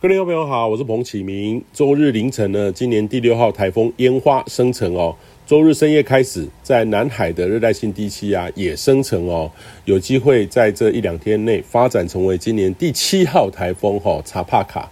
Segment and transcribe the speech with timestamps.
[0.00, 1.60] 各位朋友好，我是彭启明。
[1.72, 5.12] 周日凌晨呢，今年第六号台风烟花生成哦。
[5.44, 9.50] 周日深夜开始，在南海的热带性低气压也生成哦，
[9.86, 14.88] 有机会在这一两天内发展成为今年第七号台风哈查帕卡。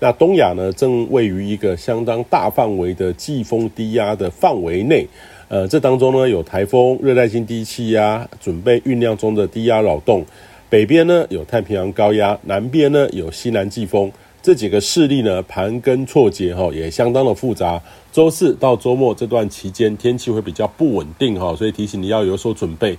[0.00, 5.08] 那东亚呢，正位于一个相当大范围的季风低压的范围内。
[5.48, 10.22] 呃，这当中呢有台风、热带性低气压，准备酝酿中的低压扰动。
[10.68, 14.12] 北边呢有太平洋高压，南边呢有西南季风。
[14.42, 17.80] 这几个势力呢，盘根错节哈，也相当的复杂。
[18.10, 22.98] 周四到周末这段期间，天气会比较不稳定哈，所以提醒你要有所准备。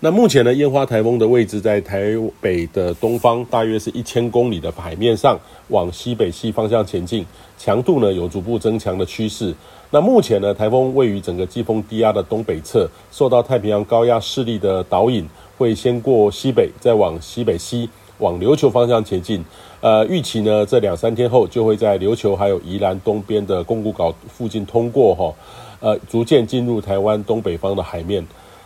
[0.00, 7.24] 那目前呢，烟花台风的位置在台北的东方，大约是一千公里的海面上，往西北西方向前进，
[7.56, 9.54] 强度呢有逐步增强的趋势。
[9.90, 15.24] 那目前呢，台风位于整个季风低压的东北侧，受到太平洋高压势力的导引，
[15.56, 17.88] 会先过西北，再往西北西。
[18.20, 19.44] 往琉球方向前进，
[19.80, 25.34] 呃，预期呢，这两三天后就会在琉球还有宜兰东边的宫古岛附近通过哈，
[25.80, 28.24] 呃，逐渐进入台湾东北方的海面。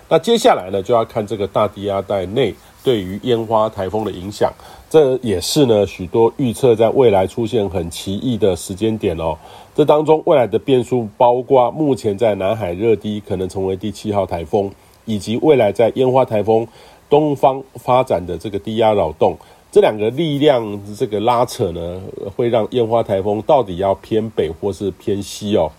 [0.09, 4.53] 那接下来呢，就要看这个大低压带内对于烟花台风的影响，
[4.91, 9.37] 这也是呢许多预测在未来出现很奇异的时间点哦。
[9.75, 14.71] 这当中未来的变数包括目前在南海热低可能成为第七号台风，
[15.07, 16.69] 以及未来在烟花台风。
[17.15, 19.37] 东方发展的这个低压扰动，
[19.71, 22.03] 这两个力量这个拉扯呢，
[22.35, 25.71] 会让烟花台风到底要偏北或是偏西哦。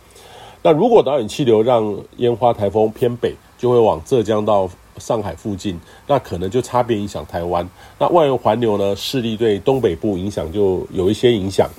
[0.63, 7.67] 那如果导引气流让烟花台风偏北，就会往浙江到上海附近，那可能就差别影响台湾。
[7.99, 11.69] 那外围环流呢，势力对东北部影响就有一些影响。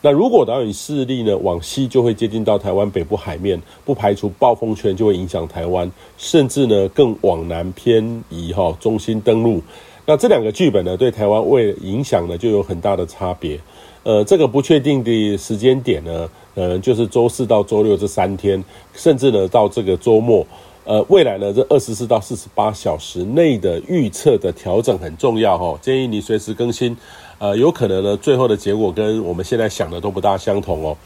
[0.00, 9.60] 那如果导引势力呢往西，就会接近到台湾北部海面，不排除暴风圈就会影响台湾，甚至呢更往南偏移哈，中心登陆。
[10.06, 13.58] 那这两个剧本呢，对台湾未影响呢就有很大的差别。
[14.04, 18.62] 呃，这个不确定的时间点呢，呃，就是周四到周六这三天，
[18.94, 20.46] 甚至呢到这个周末。
[20.88, 26.96] 呃，未来呢这二十四到四十八小时内的预测的调整很重要哈，建议你随时更新。
[27.36, 30.96] 呃，有可能呢，最后的结果跟我们现在想的都不大相同哦。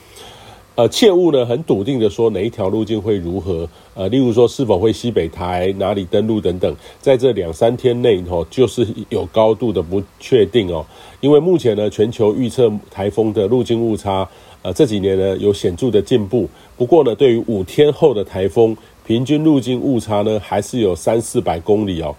[0.77, 3.69] 呃，切勿呢很笃定的说哪一条路径会如何。
[3.95, 10.87] 呃，例如说是否会西北台哪里登陆等等，在这两三天内哦，就是有高度的不确定哦。
[11.21, 14.27] 因为目前呢，全球预测台风的路径误差，
[14.63, 16.49] 呃，这几年呢有显著的进步。
[16.77, 18.75] 不过呢，对于五天后的台风，
[19.07, 22.15] 平均路径误差呢还是有三四百公里哦。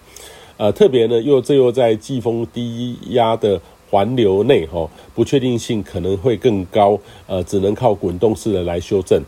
[0.56, 3.60] 呃，特别呢又这又在季风低压的。
[3.90, 9.22] 环流内哈，不确定性可能会更高，呃，只能靠滚动式的来修正。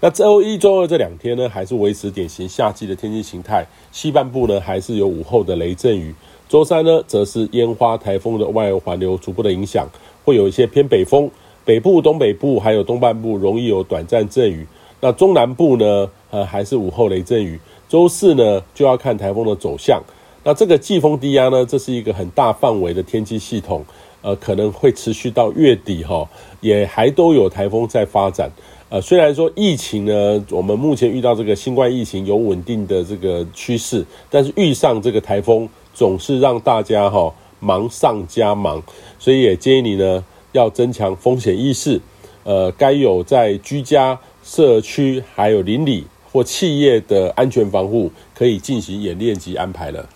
[0.00, 6.12] 那周一、周二这两天呢，还是维持典型夏季的天气形态，西半部呢还是有午后的雷阵雨。
[6.48, 9.86] 周三呢，则是烟花台风的外围环流逐步的影响，
[10.24, 11.30] 会有一些偏北风，
[11.64, 14.66] 北部、东北部还有东半部容易有短暂阵雨。
[15.06, 17.56] 那中南部呢，呃，还是午后雷阵雨。
[17.88, 20.02] 周四呢，就要看台风的走向。
[20.42, 23.84] 那这个季风低压呢，这是一个很大范围的天气系统，
[24.20, 26.28] 呃，可能会持续到月底哈，
[26.60, 28.50] 也还都有台风在发展。
[28.88, 38.82] 呃，虽然说疫情呢，我们目前遇到这个新冠疫情有稳定的这个趋势，但是遇上这个台风总是让大家哈忙上加忙，
[39.20, 42.00] 所以也建议你呢要增强风险意识，
[42.42, 50.08] 呃，该有在居家、社区还有邻里或企业的安全防护可以进行演练及安排了。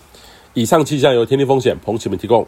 [0.55, 2.47] 以上气象由天地风险彭启们提供。